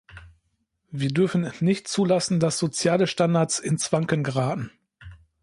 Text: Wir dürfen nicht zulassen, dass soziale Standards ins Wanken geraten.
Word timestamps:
Wir 0.89 1.09
dürfen 1.13 1.51
nicht 1.59 1.87
zulassen, 1.87 2.39
dass 2.39 2.57
soziale 2.57 3.05
Standards 3.05 3.59
ins 3.59 3.91
Wanken 3.91 4.23
geraten. 4.23 4.71